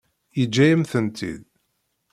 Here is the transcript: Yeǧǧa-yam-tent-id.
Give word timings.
Yeǧǧa-yam-tent-id. 0.37 1.43